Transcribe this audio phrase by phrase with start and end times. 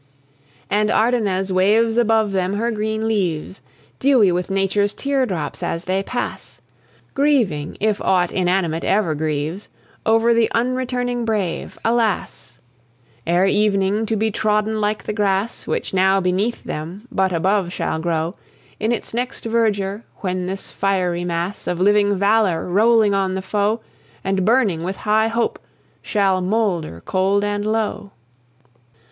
[0.67, 3.61] And Ardennes waves above them her green leaves,
[3.99, 6.59] Dewy with Nature's tear drops, as they pass,
[7.13, 9.69] Grieving, if aught inanimate e'er grieves,
[10.03, 12.59] Over the unreturning brave alas!
[13.27, 17.99] Ere evening to be trodden like the grass Which, now beneath them, but above shall
[17.99, 18.33] grow
[18.79, 23.81] In its next verdure, when this fiery mass Of living valour, rolling on the foe,
[24.23, 25.59] And burning with high hope,
[26.01, 28.13] shall moulder cold and low.